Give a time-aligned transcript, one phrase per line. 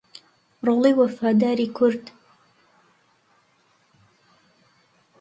[0.65, 2.03] ڕۆڵەی وەفاداری کورد